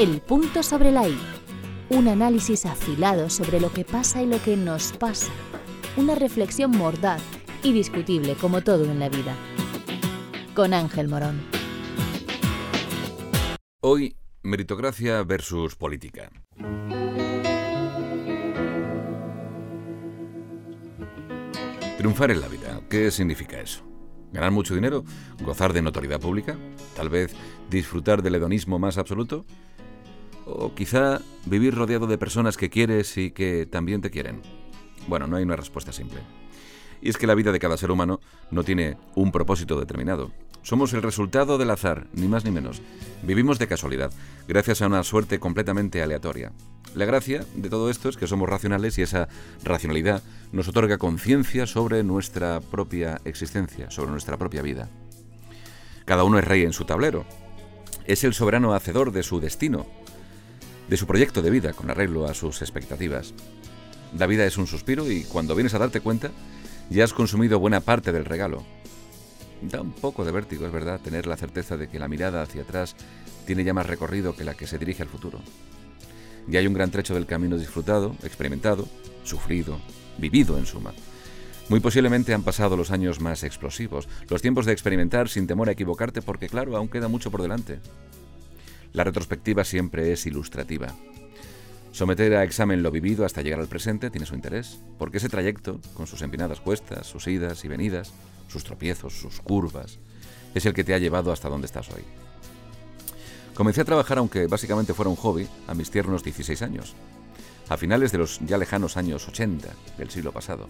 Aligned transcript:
El 0.00 0.22
punto 0.22 0.62
sobre 0.62 0.92
la 0.92 1.06
I. 1.06 1.18
Un 1.90 2.08
análisis 2.08 2.64
afilado 2.64 3.28
sobre 3.28 3.60
lo 3.60 3.70
que 3.70 3.84
pasa 3.84 4.22
y 4.22 4.26
lo 4.26 4.42
que 4.42 4.56
nos 4.56 4.92
pasa. 4.92 5.30
Una 5.94 6.14
reflexión 6.14 6.70
mordaz 6.70 7.20
y 7.62 7.74
discutible 7.74 8.34
como 8.34 8.62
todo 8.62 8.86
en 8.86 8.98
la 8.98 9.10
vida. 9.10 9.36
Con 10.54 10.72
Ángel 10.72 11.08
Morón. 11.08 11.42
Hoy, 13.82 14.16
meritocracia 14.42 15.22
versus 15.22 15.76
política. 15.76 16.30
Triunfar 21.98 22.30
en 22.30 22.40
la 22.40 22.48
vida, 22.48 22.80
¿qué 22.88 23.10
significa 23.10 23.60
eso? 23.60 23.84
¿Ganar 24.32 24.50
mucho 24.50 24.74
dinero? 24.74 25.04
¿Gozar 25.44 25.74
de 25.74 25.82
notoriedad 25.82 26.20
pública? 26.20 26.56
¿Tal 26.96 27.10
vez 27.10 27.34
disfrutar 27.68 28.22
del 28.22 28.36
hedonismo 28.36 28.78
más 28.78 28.96
absoluto? 28.96 29.44
O 30.52 30.74
quizá 30.74 31.20
vivir 31.46 31.74
rodeado 31.74 32.06
de 32.06 32.18
personas 32.18 32.56
que 32.56 32.70
quieres 32.70 33.16
y 33.16 33.30
que 33.30 33.66
también 33.66 34.00
te 34.00 34.10
quieren. 34.10 34.42
Bueno, 35.06 35.26
no 35.26 35.36
hay 35.36 35.44
una 35.44 35.56
respuesta 35.56 35.92
simple. 35.92 36.20
Y 37.00 37.08
es 37.08 37.16
que 37.16 37.26
la 37.26 37.34
vida 37.34 37.52
de 37.52 37.58
cada 37.58 37.76
ser 37.76 37.90
humano 37.90 38.20
no 38.50 38.64
tiene 38.64 38.96
un 39.14 39.32
propósito 39.32 39.78
determinado. 39.78 40.30
Somos 40.62 40.92
el 40.92 41.02
resultado 41.02 41.56
del 41.56 41.70
azar, 41.70 42.06
ni 42.12 42.28
más 42.28 42.44
ni 42.44 42.50
menos. 42.50 42.82
Vivimos 43.22 43.58
de 43.58 43.66
casualidad, 43.66 44.12
gracias 44.46 44.82
a 44.82 44.86
una 44.86 45.02
suerte 45.02 45.40
completamente 45.40 46.02
aleatoria. 46.02 46.52
La 46.94 47.06
gracia 47.06 47.44
de 47.54 47.70
todo 47.70 47.88
esto 47.88 48.08
es 48.08 48.16
que 48.16 48.26
somos 48.26 48.48
racionales 48.48 48.98
y 48.98 49.02
esa 49.02 49.28
racionalidad 49.64 50.22
nos 50.52 50.68
otorga 50.68 50.98
conciencia 50.98 51.66
sobre 51.66 52.02
nuestra 52.02 52.60
propia 52.60 53.20
existencia, 53.24 53.90
sobre 53.90 54.10
nuestra 54.10 54.36
propia 54.36 54.60
vida. 54.60 54.90
Cada 56.04 56.24
uno 56.24 56.38
es 56.38 56.44
rey 56.44 56.62
en 56.64 56.72
su 56.72 56.84
tablero. 56.84 57.24
Es 58.04 58.24
el 58.24 58.34
soberano 58.34 58.74
hacedor 58.74 59.12
de 59.12 59.22
su 59.22 59.40
destino, 59.40 59.86
de 60.90 60.96
su 60.96 61.06
proyecto 61.06 61.40
de 61.40 61.50
vida 61.50 61.72
con 61.72 61.88
arreglo 61.88 62.26
a 62.26 62.34
sus 62.34 62.62
expectativas. 62.62 63.32
La 64.18 64.26
vida 64.26 64.44
es 64.44 64.58
un 64.58 64.66
suspiro 64.66 65.08
y 65.08 65.22
cuando 65.22 65.54
vienes 65.54 65.72
a 65.74 65.78
darte 65.78 66.00
cuenta, 66.00 66.32
ya 66.90 67.04
has 67.04 67.12
consumido 67.12 67.60
buena 67.60 67.80
parte 67.80 68.10
del 68.10 68.24
regalo. 68.24 68.64
Da 69.62 69.80
un 69.80 69.92
poco 69.92 70.24
de 70.24 70.32
vértigo, 70.32 70.66
es 70.66 70.72
verdad, 70.72 71.00
tener 71.00 71.28
la 71.28 71.36
certeza 71.36 71.76
de 71.76 71.88
que 71.88 72.00
la 72.00 72.08
mirada 72.08 72.42
hacia 72.42 72.62
atrás 72.62 72.96
tiene 73.46 73.62
ya 73.62 73.72
más 73.72 73.86
recorrido 73.86 74.34
que 74.34 74.42
la 74.42 74.54
que 74.54 74.66
se 74.66 74.78
dirige 74.78 75.04
al 75.04 75.08
futuro. 75.08 75.38
Ya 76.48 76.58
hay 76.58 76.66
un 76.66 76.74
gran 76.74 76.90
trecho 76.90 77.14
del 77.14 77.26
camino 77.26 77.56
disfrutado, 77.56 78.16
experimentado, 78.24 78.88
sufrido, 79.22 79.78
vivido 80.18 80.58
en 80.58 80.66
suma. 80.66 80.92
Muy 81.68 81.78
posiblemente 81.78 82.34
han 82.34 82.42
pasado 82.42 82.76
los 82.76 82.90
años 82.90 83.20
más 83.20 83.44
explosivos, 83.44 84.08
los 84.28 84.42
tiempos 84.42 84.66
de 84.66 84.72
experimentar 84.72 85.28
sin 85.28 85.46
temor 85.46 85.68
a 85.68 85.72
equivocarte 85.72 86.20
porque 86.20 86.48
claro, 86.48 86.76
aún 86.76 86.88
queda 86.88 87.06
mucho 87.06 87.30
por 87.30 87.42
delante. 87.42 87.78
La 88.92 89.04
retrospectiva 89.04 89.64
siempre 89.64 90.12
es 90.12 90.26
ilustrativa. 90.26 90.88
Someter 91.92 92.34
a 92.34 92.44
examen 92.44 92.82
lo 92.82 92.90
vivido 92.90 93.24
hasta 93.24 93.42
llegar 93.42 93.60
al 93.60 93.68
presente 93.68 94.10
tiene 94.10 94.26
su 94.26 94.34
interés, 94.34 94.80
porque 94.98 95.18
ese 95.18 95.28
trayecto, 95.28 95.80
con 95.94 96.06
sus 96.06 96.22
empinadas 96.22 96.60
cuestas, 96.60 97.06
sus 97.06 97.26
idas 97.26 97.64
y 97.64 97.68
venidas, 97.68 98.12
sus 98.48 98.64
tropiezos, 98.64 99.12
sus 99.12 99.40
curvas, 99.40 99.98
es 100.54 100.66
el 100.66 100.74
que 100.74 100.84
te 100.84 100.94
ha 100.94 100.98
llevado 100.98 101.32
hasta 101.32 101.48
donde 101.48 101.66
estás 101.66 101.88
hoy. 101.90 102.02
Comencé 103.54 103.82
a 103.82 103.84
trabajar, 103.84 104.18
aunque 104.18 104.46
básicamente 104.46 104.94
fuera 104.94 105.10
un 105.10 105.16
hobby, 105.16 105.46
a 105.66 105.74
mis 105.74 105.90
tiernos 105.90 106.24
16 106.24 106.62
años, 106.62 106.94
a 107.68 107.76
finales 107.76 108.10
de 108.10 108.18
los 108.18 108.40
ya 108.40 108.58
lejanos 108.58 108.96
años 108.96 109.28
80 109.28 109.68
del 109.98 110.10
siglo 110.10 110.32
pasado, 110.32 110.66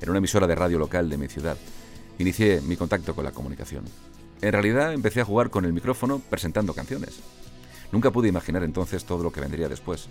en 0.00 0.08
una 0.08 0.18
emisora 0.18 0.46
de 0.46 0.54
radio 0.54 0.78
local 0.78 1.10
de 1.10 1.18
mi 1.18 1.28
ciudad. 1.28 1.56
Inicié 2.18 2.60
mi 2.62 2.76
contacto 2.76 3.14
con 3.14 3.24
la 3.24 3.32
comunicación. 3.32 3.84
En 4.40 4.52
realidad 4.52 4.92
empecé 4.92 5.20
a 5.20 5.24
jugar 5.24 5.50
con 5.50 5.64
el 5.64 5.72
micrófono 5.72 6.20
presentando 6.30 6.74
canciones. 6.74 7.20
Nunca 7.92 8.10
pude 8.10 8.28
imaginar 8.28 8.62
entonces 8.62 9.04
todo 9.04 9.22
lo 9.22 9.32
que 9.32 9.40
vendría 9.40 9.68
después. 9.68 10.08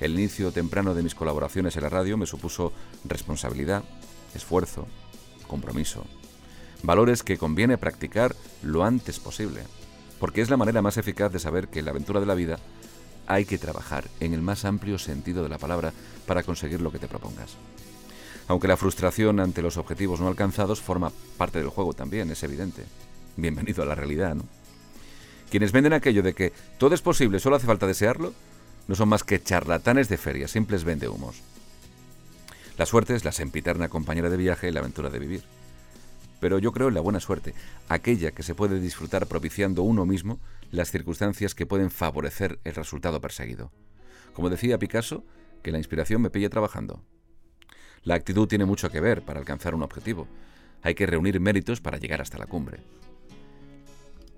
El 0.00 0.14
inicio 0.14 0.52
temprano 0.52 0.94
de 0.94 1.02
mis 1.02 1.14
colaboraciones 1.14 1.76
en 1.76 1.82
la 1.82 1.88
radio 1.88 2.16
me 2.16 2.26
supuso 2.26 2.72
responsabilidad, 3.04 3.84
esfuerzo, 4.34 4.86
compromiso, 5.46 6.04
valores 6.82 7.22
que 7.22 7.38
conviene 7.38 7.78
practicar 7.78 8.34
lo 8.62 8.84
antes 8.84 9.20
posible, 9.20 9.62
porque 10.18 10.40
es 10.40 10.50
la 10.50 10.56
manera 10.56 10.82
más 10.82 10.96
eficaz 10.96 11.32
de 11.32 11.38
saber 11.38 11.68
que 11.68 11.78
en 11.78 11.84
la 11.84 11.90
aventura 11.92 12.20
de 12.20 12.26
la 12.26 12.34
vida 12.34 12.58
hay 13.26 13.44
que 13.44 13.58
trabajar 13.58 14.04
en 14.20 14.34
el 14.34 14.42
más 14.42 14.64
amplio 14.64 14.98
sentido 14.98 15.42
de 15.42 15.48
la 15.48 15.58
palabra 15.58 15.92
para 16.26 16.42
conseguir 16.42 16.80
lo 16.80 16.90
que 16.90 16.98
te 16.98 17.08
propongas. 17.08 17.56
Aunque 18.48 18.68
la 18.68 18.76
frustración 18.76 19.40
ante 19.40 19.62
los 19.62 19.76
objetivos 19.76 20.20
no 20.20 20.28
alcanzados 20.28 20.82
forma 20.82 21.12
parte 21.38 21.58
del 21.58 21.68
juego 21.68 21.94
también, 21.94 22.30
es 22.30 22.42
evidente. 22.42 22.84
Bienvenido 23.36 23.82
a 23.82 23.86
la 23.86 23.94
realidad, 23.94 24.34
¿no? 24.34 24.44
Quienes 25.54 25.70
venden 25.70 25.92
aquello 25.92 26.24
de 26.24 26.34
que 26.34 26.52
todo 26.78 26.96
es 26.96 27.00
posible, 27.00 27.38
solo 27.38 27.54
hace 27.54 27.68
falta 27.68 27.86
desearlo, 27.86 28.34
no 28.88 28.96
son 28.96 29.08
más 29.08 29.22
que 29.22 29.40
charlatanes 29.40 30.08
de 30.08 30.16
feria, 30.16 30.48
simples 30.48 30.82
vendehumos. 30.82 31.42
La 32.76 32.86
suerte 32.86 33.14
es 33.14 33.24
la 33.24 33.30
sempiterna 33.30 33.88
compañera 33.88 34.30
de 34.30 34.36
viaje 34.36 34.66
y 34.66 34.72
la 34.72 34.80
aventura 34.80 35.10
de 35.10 35.20
vivir. 35.20 35.44
Pero 36.40 36.58
yo 36.58 36.72
creo 36.72 36.88
en 36.88 36.94
la 36.94 37.00
buena 37.00 37.20
suerte, 37.20 37.54
aquella 37.88 38.32
que 38.32 38.42
se 38.42 38.56
puede 38.56 38.80
disfrutar 38.80 39.28
propiciando 39.28 39.84
uno 39.84 40.04
mismo 40.04 40.40
las 40.72 40.90
circunstancias 40.90 41.54
que 41.54 41.66
pueden 41.66 41.92
favorecer 41.92 42.58
el 42.64 42.74
resultado 42.74 43.20
perseguido. 43.20 43.70
Como 44.32 44.50
decía 44.50 44.80
Picasso, 44.80 45.24
que 45.62 45.70
la 45.70 45.78
inspiración 45.78 46.20
me 46.20 46.30
pille 46.30 46.50
trabajando. 46.50 47.04
La 48.02 48.16
actitud 48.16 48.48
tiene 48.48 48.64
mucho 48.64 48.90
que 48.90 48.98
ver 48.98 49.22
para 49.22 49.38
alcanzar 49.38 49.76
un 49.76 49.84
objetivo. 49.84 50.26
Hay 50.82 50.96
que 50.96 51.06
reunir 51.06 51.38
méritos 51.38 51.80
para 51.80 51.98
llegar 51.98 52.20
hasta 52.20 52.38
la 52.38 52.46
cumbre. 52.46 52.80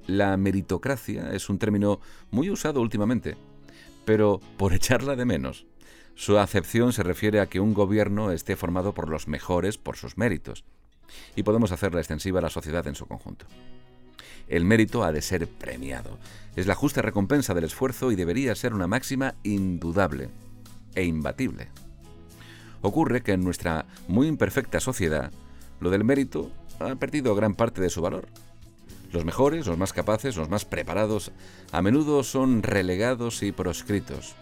La 0.07 0.37
meritocracia 0.37 1.33
es 1.33 1.49
un 1.49 1.59
término 1.59 2.01
muy 2.31 2.51
usado 2.51 2.81
últimamente, 2.81 3.37
pero 4.05 4.41
por 4.57 4.73
echarla 4.75 5.17
de 5.17 5.25
menos. 5.25 5.67
Su 6.15 6.39
acepción 6.39 6.93
se 6.93 7.03
refiere 7.03 7.41
a 7.41 7.47
que 7.47 7.61
un 7.61 7.75
gobierno 7.75 8.31
esté 8.31 8.57
formado 8.57 8.95
por 8.95 9.09
los 9.09 9.29
mejores 9.29 9.77
por 9.77 9.97
sus 9.97 10.17
méritos, 10.17 10.65
y 11.35 11.43
podemos 11.43 11.73
hacerla 11.73 12.01
extensiva 12.01 12.39
a 12.39 12.43
la 12.43 12.51
sociedad 12.51 12.87
en 12.87 12.95
su 12.95 13.07
conjunto. 13.07 13.47
El 14.49 14.65
mérito 14.65 15.03
ha 15.03 15.13
de 15.13 15.23
ser 15.23 15.49
premiado. 15.49 16.19
Es 16.55 16.67
la 16.67 16.75
justa 16.75 17.03
recompensa 17.03 17.53
del 17.53 17.65
esfuerzo 17.65 18.13
y 18.13 18.17
debería 18.17 18.55
ser 18.55 18.75
una 18.75 18.87
máxima 18.87 19.35
indudable 19.43 20.31
e 20.95 21.05
imbatible. 21.05 21.69
Ocurre 22.81 23.23
que 23.23 23.33
en 23.33 23.43
nuestra 23.43 23.87
muy 24.07 24.29
imperfecta 24.29 24.79
sociedad, 24.79 25.33
lo 25.81 25.91
del 25.91 26.05
mérito 26.05 26.53
ha 26.79 26.95
perdido 26.95 27.35
gran 27.35 27.55
parte 27.55 27.81
de 27.81 27.91
su 27.91 28.01
valor. 28.01 28.29
Los 29.17 29.25
mejores, 29.25 29.67
los 29.67 29.79
más 29.79 29.95
capaces, 29.95 30.37
los 30.37 30.51
más 30.51 30.67
preparados, 30.67 31.33
a 31.73 31.81
menudo 31.81 32.23
son 32.23 32.63
relegados 32.63 33.43
y 33.43 33.51
proscritos. 33.51 34.35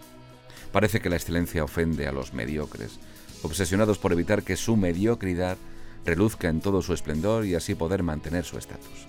Parece 0.73 0.99
que 0.99 1.09
la 1.09 1.15
excelencia 1.15 1.63
ofende 1.63 2.09
a 2.09 2.11
los 2.11 2.33
mediocres, 2.33 2.99
obsesionados 3.41 3.99
por 3.99 4.11
evitar 4.11 4.43
que 4.43 4.57
su 4.57 4.75
mediocridad 4.75 5.55
reluzca 6.03 6.49
en 6.49 6.59
todo 6.59 6.81
su 6.81 6.93
esplendor 6.93 7.45
y 7.45 7.55
así 7.55 7.73
poder 7.73 8.03
mantener 8.03 8.43
su 8.43 8.57
estatus. 8.57 9.07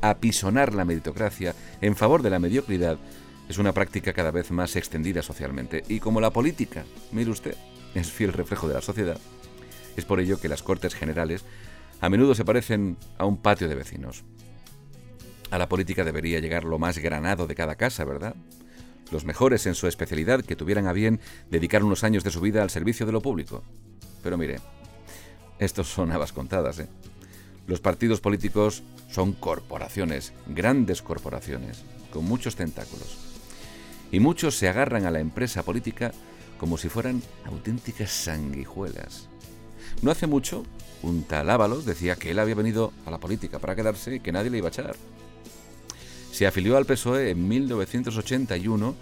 Apisonar 0.00 0.72
la 0.72 0.86
meritocracia 0.86 1.54
en 1.82 1.94
favor 1.94 2.22
de 2.22 2.30
la 2.30 2.38
mediocridad 2.38 2.96
es 3.50 3.58
una 3.58 3.74
práctica 3.74 4.14
cada 4.14 4.30
vez 4.30 4.50
más 4.50 4.76
extendida 4.76 5.20
socialmente 5.20 5.84
y 5.90 6.00
como 6.00 6.22
la 6.22 6.30
política, 6.30 6.86
mire 7.12 7.30
usted, 7.30 7.54
es 7.94 8.10
fiel 8.10 8.32
reflejo 8.32 8.66
de 8.66 8.72
la 8.72 8.80
sociedad, 8.80 9.18
es 9.94 10.06
por 10.06 10.20
ello 10.20 10.40
que 10.40 10.48
las 10.48 10.62
Cortes 10.62 10.94
Generales 10.94 11.44
a 12.00 12.08
menudo 12.08 12.34
se 12.34 12.46
parecen 12.46 12.96
a 13.18 13.26
un 13.26 13.36
patio 13.36 13.68
de 13.68 13.74
vecinos. 13.74 14.24
A 15.54 15.58
la 15.58 15.68
política 15.68 16.02
debería 16.02 16.40
llegar 16.40 16.64
lo 16.64 16.80
más 16.80 16.98
granado 16.98 17.46
de 17.46 17.54
cada 17.54 17.76
casa, 17.76 18.04
¿verdad? 18.04 18.34
Los 19.12 19.24
mejores 19.24 19.66
en 19.66 19.76
su 19.76 19.86
especialidad 19.86 20.44
que 20.44 20.56
tuvieran 20.56 20.88
a 20.88 20.92
bien 20.92 21.20
dedicar 21.48 21.84
unos 21.84 22.02
años 22.02 22.24
de 22.24 22.32
su 22.32 22.40
vida 22.40 22.60
al 22.60 22.70
servicio 22.70 23.06
de 23.06 23.12
lo 23.12 23.22
público. 23.22 23.62
Pero 24.24 24.36
mire, 24.36 24.56
estos 25.60 25.86
son 25.86 26.10
habas 26.10 26.32
contadas, 26.32 26.80
¿eh? 26.80 26.88
Los 27.68 27.78
partidos 27.78 28.20
políticos 28.20 28.82
son 29.08 29.32
corporaciones, 29.32 30.32
grandes 30.48 31.02
corporaciones, 31.02 31.84
con 32.12 32.24
muchos 32.24 32.56
tentáculos. 32.56 33.16
Y 34.10 34.18
muchos 34.18 34.56
se 34.56 34.68
agarran 34.68 35.06
a 35.06 35.12
la 35.12 35.20
empresa 35.20 35.62
política 35.62 36.10
como 36.58 36.78
si 36.78 36.88
fueran 36.88 37.22
auténticas 37.44 38.10
sanguijuelas. 38.10 39.28
No 40.02 40.10
hace 40.10 40.26
mucho, 40.26 40.64
un 41.02 41.22
tal 41.22 41.48
Ábalos 41.48 41.84
decía 41.84 42.16
que 42.16 42.32
él 42.32 42.40
había 42.40 42.56
venido 42.56 42.92
a 43.06 43.12
la 43.12 43.18
política 43.18 43.60
para 43.60 43.76
quedarse 43.76 44.16
y 44.16 44.20
que 44.20 44.32
nadie 44.32 44.50
le 44.50 44.58
iba 44.58 44.66
a 44.66 44.72
echar. 44.72 44.96
Se 46.34 46.48
afilió 46.48 46.76
al 46.76 46.84
PSOE 46.84 47.30
en 47.30 47.46
1981 47.46 48.96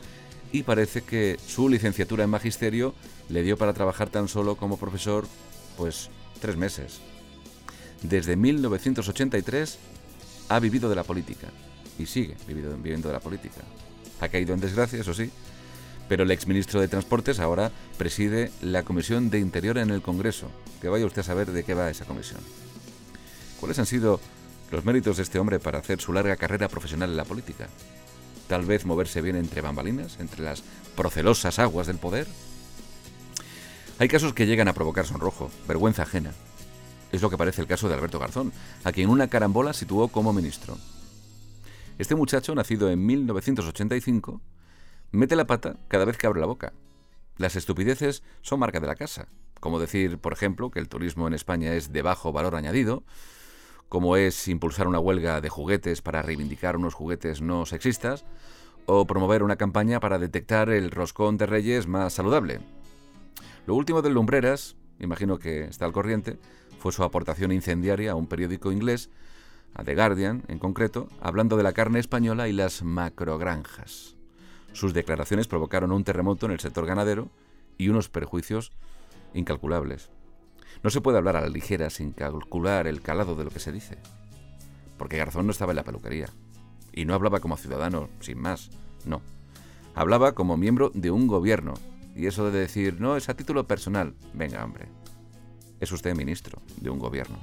y 0.52 0.64
parece 0.64 1.00
que 1.00 1.38
su 1.46 1.70
licenciatura 1.70 2.24
en 2.24 2.28
magisterio 2.28 2.94
le 3.30 3.42
dio 3.42 3.56
para 3.56 3.72
trabajar 3.72 4.10
tan 4.10 4.28
solo 4.28 4.56
como 4.56 4.76
profesor, 4.76 5.26
pues, 5.78 6.10
tres 6.42 6.58
meses. 6.58 7.00
Desde 8.02 8.36
1983 8.36 9.78
ha 10.50 10.60
vivido 10.60 10.90
de 10.90 10.94
la 10.94 11.04
política 11.04 11.48
y 11.98 12.04
sigue 12.04 12.36
viviendo 12.46 13.08
de 13.08 13.14
la 13.14 13.20
política. 13.20 13.62
Ha 14.20 14.28
caído 14.28 14.52
en 14.52 14.60
desgracia, 14.60 15.00
eso 15.00 15.14
sí, 15.14 15.30
pero 16.10 16.24
el 16.24 16.30
exministro 16.32 16.82
de 16.82 16.88
Transportes 16.88 17.40
ahora 17.40 17.72
preside 17.96 18.52
la 18.60 18.82
Comisión 18.82 19.30
de 19.30 19.38
Interior 19.38 19.78
en 19.78 19.88
el 19.88 20.02
Congreso. 20.02 20.48
Que 20.82 20.90
vaya 20.90 21.06
usted 21.06 21.22
a 21.22 21.24
saber 21.24 21.50
de 21.50 21.64
qué 21.64 21.72
va 21.72 21.88
esa 21.88 22.04
comisión. 22.04 22.40
¿Cuáles 23.58 23.78
han 23.78 23.86
sido 23.86 24.20
los 24.72 24.86
méritos 24.86 25.18
de 25.18 25.22
este 25.22 25.38
hombre 25.38 25.60
para 25.60 25.78
hacer 25.78 26.00
su 26.00 26.14
larga 26.14 26.36
carrera 26.36 26.66
profesional 26.68 27.10
en 27.10 27.16
la 27.16 27.26
política. 27.26 27.68
tal 28.48 28.64
vez 28.66 28.84
moverse 28.84 29.22
bien 29.22 29.36
entre 29.36 29.60
bambalinas, 29.60 30.18
entre 30.18 30.42
las 30.42 30.62
procelosas 30.96 31.58
aguas 31.58 31.86
del 31.86 31.98
poder. 31.98 32.26
Hay 33.98 34.08
casos 34.08 34.34
que 34.34 34.46
llegan 34.46 34.68
a 34.68 34.74
provocar 34.74 35.06
sonrojo, 35.06 35.50
vergüenza 35.68 36.02
ajena. 36.02 36.32
Es 37.12 37.22
lo 37.22 37.30
que 37.30 37.38
parece 37.38 37.62
el 37.62 37.68
caso 37.68 37.88
de 37.88 37.94
Alberto 37.94 38.18
Garzón, 38.18 38.52
a 38.84 38.92
quien 38.92 39.08
una 39.08 39.28
carambola 39.28 39.72
situó 39.72 40.08
como 40.08 40.32
ministro. 40.32 40.76
Este 41.98 42.14
muchacho, 42.14 42.54
nacido 42.54 42.90
en 42.90 43.06
1985, 43.06 44.40
mete 45.12 45.36
la 45.36 45.46
pata 45.46 45.76
cada 45.88 46.04
vez 46.04 46.18
que 46.18 46.26
abre 46.26 46.40
la 46.40 46.46
boca. 46.46 46.72
Las 47.38 47.56
estupideces 47.56 48.22
son 48.42 48.60
marca 48.60 48.80
de 48.80 48.86
la 48.86 48.96
casa, 48.96 49.28
como 49.60 49.78
decir, 49.78 50.18
por 50.18 50.32
ejemplo, 50.32 50.70
que 50.70 50.80
el 50.80 50.88
turismo 50.88 51.26
en 51.26 51.34
España 51.34 51.74
es 51.74 51.92
de 51.92 52.02
bajo 52.02 52.32
valor 52.32 52.54
añadido, 52.54 53.04
como 53.92 54.16
es 54.16 54.48
impulsar 54.48 54.88
una 54.88 54.98
huelga 54.98 55.42
de 55.42 55.50
juguetes 55.50 56.00
para 56.00 56.22
reivindicar 56.22 56.78
unos 56.78 56.94
juguetes 56.94 57.42
no 57.42 57.66
sexistas, 57.66 58.24
o 58.86 59.06
promover 59.06 59.42
una 59.42 59.56
campaña 59.56 60.00
para 60.00 60.18
detectar 60.18 60.70
el 60.70 60.90
roscón 60.90 61.36
de 61.36 61.44
reyes 61.44 61.86
más 61.86 62.14
saludable. 62.14 62.60
Lo 63.66 63.74
último 63.74 64.00
del 64.00 64.14
Lumbreras, 64.14 64.76
imagino 64.98 65.38
que 65.38 65.64
está 65.64 65.84
al 65.84 65.92
corriente, 65.92 66.38
fue 66.78 66.90
su 66.90 67.04
aportación 67.04 67.52
incendiaria 67.52 68.12
a 68.12 68.14
un 68.14 68.28
periódico 68.28 68.72
inglés, 68.72 69.10
a 69.74 69.84
The 69.84 69.94
Guardian 69.94 70.44
en 70.48 70.58
concreto, 70.58 71.10
hablando 71.20 71.58
de 71.58 71.62
la 71.62 71.74
carne 71.74 71.98
española 71.98 72.48
y 72.48 72.54
las 72.54 72.82
macrogranjas. 72.82 74.16
Sus 74.72 74.94
declaraciones 74.94 75.48
provocaron 75.48 75.92
un 75.92 76.04
terremoto 76.04 76.46
en 76.46 76.52
el 76.52 76.60
sector 76.60 76.86
ganadero 76.86 77.28
y 77.76 77.90
unos 77.90 78.08
perjuicios 78.08 78.72
incalculables. 79.34 80.08
No 80.82 80.90
se 80.90 81.00
puede 81.00 81.18
hablar 81.18 81.36
a 81.36 81.40
la 81.40 81.48
ligera 81.48 81.90
sin 81.90 82.12
calcular 82.12 82.86
el 82.86 83.00
calado 83.00 83.34
de 83.34 83.44
lo 83.44 83.50
que 83.50 83.60
se 83.60 83.72
dice. 83.72 83.98
Porque 84.98 85.16
Garzón 85.16 85.46
no 85.46 85.52
estaba 85.52 85.72
en 85.72 85.76
la 85.76 85.84
peluquería. 85.84 86.28
Y 86.92 87.04
no 87.04 87.14
hablaba 87.14 87.40
como 87.40 87.56
ciudadano, 87.56 88.08
sin 88.20 88.38
más. 88.38 88.70
No. 89.04 89.22
Hablaba 89.94 90.32
como 90.32 90.56
miembro 90.56 90.90
de 90.94 91.10
un 91.10 91.26
gobierno. 91.26 91.74
Y 92.14 92.26
eso 92.26 92.50
de 92.50 92.60
decir, 92.60 93.00
no, 93.00 93.16
es 93.16 93.28
a 93.28 93.34
título 93.34 93.66
personal. 93.66 94.14
Venga, 94.34 94.64
hombre. 94.64 94.86
Es 95.80 95.90
usted 95.92 96.14
ministro 96.14 96.60
de 96.80 96.90
un 96.90 96.98
gobierno. 96.98 97.38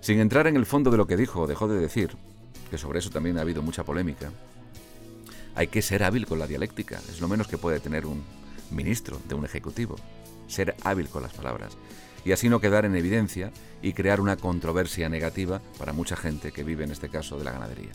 Sin 0.00 0.20
entrar 0.20 0.46
en 0.46 0.56
el 0.56 0.66
fondo 0.66 0.90
de 0.90 0.96
lo 0.96 1.06
que 1.06 1.16
dijo 1.16 1.42
o 1.42 1.46
dejó 1.46 1.66
de 1.66 1.80
decir, 1.80 2.16
que 2.70 2.78
sobre 2.78 2.98
eso 2.98 3.10
también 3.10 3.38
ha 3.38 3.42
habido 3.42 3.62
mucha 3.62 3.84
polémica, 3.84 4.30
hay 5.54 5.68
que 5.68 5.82
ser 5.82 6.04
hábil 6.04 6.26
con 6.26 6.38
la 6.38 6.46
dialéctica, 6.46 7.00
es 7.08 7.20
lo 7.20 7.28
menos 7.28 7.48
que 7.48 7.58
puede 7.58 7.80
tener 7.80 8.06
un 8.06 8.22
ministro 8.70 9.20
de 9.28 9.34
un 9.34 9.44
ejecutivo, 9.44 9.96
ser 10.46 10.76
hábil 10.84 11.08
con 11.08 11.22
las 11.22 11.32
palabras, 11.32 11.76
y 12.24 12.32
así 12.32 12.48
no 12.48 12.60
quedar 12.60 12.84
en 12.84 12.96
evidencia 12.96 13.52
y 13.82 13.92
crear 13.92 14.20
una 14.20 14.36
controversia 14.36 15.08
negativa 15.08 15.60
para 15.78 15.92
mucha 15.92 16.16
gente 16.16 16.52
que 16.52 16.64
vive 16.64 16.84
en 16.84 16.90
este 16.90 17.08
caso 17.08 17.38
de 17.38 17.44
la 17.44 17.52
ganadería. 17.52 17.92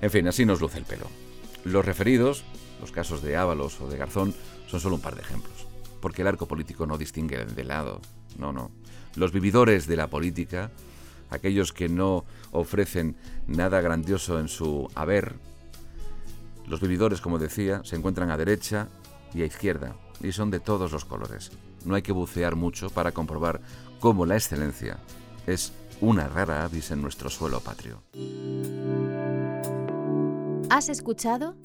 En 0.00 0.10
fin, 0.10 0.26
así 0.28 0.44
nos 0.44 0.60
luce 0.60 0.78
el 0.78 0.84
pelo. 0.84 1.06
Los 1.64 1.84
referidos, 1.84 2.44
los 2.80 2.92
casos 2.92 3.22
de 3.22 3.36
Ábalos 3.36 3.80
o 3.80 3.88
de 3.88 3.98
Garzón, 3.98 4.34
son 4.66 4.80
solo 4.80 4.96
un 4.96 5.00
par 5.00 5.14
de 5.14 5.22
ejemplos, 5.22 5.66
porque 6.00 6.22
el 6.22 6.28
arco 6.28 6.46
político 6.46 6.86
no 6.86 6.98
distingue 6.98 7.44
de 7.44 7.64
lado, 7.64 8.00
no, 8.36 8.52
no. 8.52 8.70
Los 9.16 9.32
vividores 9.32 9.86
de 9.86 9.96
la 9.96 10.08
política, 10.08 10.70
aquellos 11.30 11.72
que 11.72 11.88
no 11.88 12.24
ofrecen 12.52 13.16
nada 13.46 13.80
grandioso 13.80 14.38
en 14.40 14.48
su 14.48 14.88
haber 14.94 15.34
los 16.68 16.80
vividores, 16.80 17.20
como 17.20 17.38
decía, 17.38 17.80
se 17.84 17.96
encuentran 17.96 18.30
a 18.30 18.36
derecha 18.36 18.88
y 19.34 19.42
a 19.42 19.46
izquierda 19.46 19.96
y 20.22 20.32
son 20.32 20.50
de 20.50 20.60
todos 20.60 20.92
los 20.92 21.04
colores. 21.04 21.52
No 21.84 21.94
hay 21.94 22.02
que 22.02 22.12
bucear 22.12 22.56
mucho 22.56 22.90
para 22.90 23.12
comprobar 23.12 23.60
cómo 24.00 24.26
la 24.26 24.34
excelencia 24.34 24.98
es 25.46 25.72
una 26.00 26.28
rara 26.28 26.64
avis 26.64 26.90
en 26.90 27.02
nuestro 27.02 27.30
suelo 27.30 27.60
patrio. 27.60 28.02
¿Has 30.70 30.88
escuchado? 30.88 31.56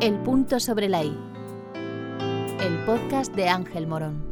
El 0.00 0.18
punto 0.24 0.58
sobre 0.58 0.88
la 0.88 1.04
I. 1.04 1.16
El 2.60 2.84
podcast 2.84 3.34
de 3.34 3.48
Ángel 3.48 3.86
Morón. 3.86 4.31